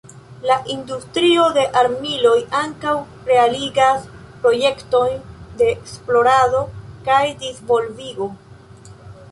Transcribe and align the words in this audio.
La 0.51 0.55
industrio 0.75 1.43
de 1.57 1.65
armiloj 1.81 2.33
ankaŭ 2.61 2.93
realigas 3.29 4.09
projektojn 4.47 5.21
de 5.61 5.69
esplorado 5.75 6.65
kaj 7.11 7.23
disvolvigo. 7.45 8.35